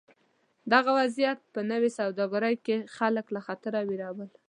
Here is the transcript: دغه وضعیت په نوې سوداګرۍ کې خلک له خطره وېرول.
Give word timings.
دغه 0.73 0.91
وضعیت 0.99 1.39
په 1.53 1.61
نوې 1.71 1.89
سوداګرۍ 1.99 2.55
کې 2.65 2.77
خلک 2.95 3.25
له 3.35 3.41
خطره 3.47 3.79
وېرول. 3.89 4.29